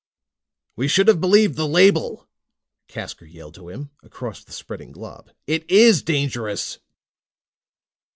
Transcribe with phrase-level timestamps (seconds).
[0.75, 2.27] "We should have believed the label!"
[2.89, 5.29] Casker yelled to him, across the spreading glob.
[5.45, 6.79] "It is dangerous!"